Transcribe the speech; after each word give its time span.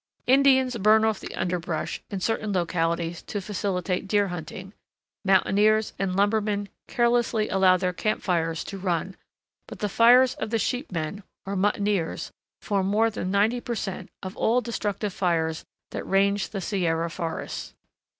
Indians 0.25 0.75
burn 0.79 1.05
off 1.05 1.19
the 1.19 1.35
underbrush 1.35 2.01
in 2.09 2.19
certain 2.21 2.51
localities 2.51 3.21
to 3.21 3.39
facilitate 3.39 4.07
deer 4.07 4.29
hunting, 4.29 4.73
mountaineers 5.23 5.93
and 5.99 6.15
lumbermen 6.15 6.69
carelessly 6.87 7.49
allow 7.49 7.77
their 7.77 7.93
camp 7.93 8.23
fires 8.23 8.63
to 8.63 8.79
run; 8.79 9.15
but 9.67 9.77
the 9.77 9.87
fires 9.87 10.33
of 10.33 10.49
the 10.49 10.57
sheepmen, 10.57 11.21
or 11.45 11.55
muttoneers, 11.55 12.31
form 12.63 12.87
more 12.87 13.11
than 13.11 13.29
ninety 13.29 13.61
per 13.61 13.75
cent. 13.75 14.09
of 14.23 14.35
all 14.35 14.59
destructive 14.59 15.13
fires 15.13 15.65
that 15.91 16.03
range 16.05 16.49
the 16.49 16.61
Sierra 16.61 17.07
forests. 17.07 17.75